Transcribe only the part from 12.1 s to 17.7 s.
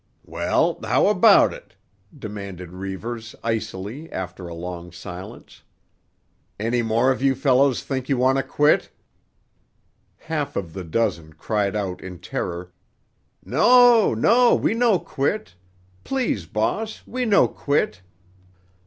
terror: "No, no! We no quit. Please, boss; we no